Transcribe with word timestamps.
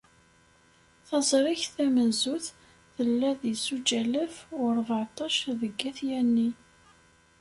Taẓrigt 1.07 1.65
tamenzut, 1.75 2.45
tella 2.95 3.29
deg 3.41 3.55
zuǧ 3.65 3.87
alaf 4.01 4.35
u 4.61 4.61
rbeεṭac 4.77 5.35
deg 5.59 5.79
At 5.89 5.99
Yanni. 6.09 6.49